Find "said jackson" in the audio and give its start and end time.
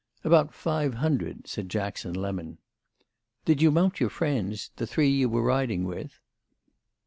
1.47-2.15